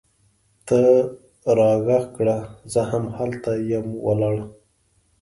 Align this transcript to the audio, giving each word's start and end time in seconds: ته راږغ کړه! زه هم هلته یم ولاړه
ته 0.67 0.79
راږغ 1.57 1.89
کړه! 2.15 2.37
زه 2.73 2.81
هم 2.91 3.03
هلته 3.17 3.51
یم 3.71 3.87
ولاړه 4.07 4.43